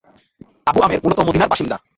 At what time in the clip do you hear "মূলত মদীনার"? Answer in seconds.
1.03-1.51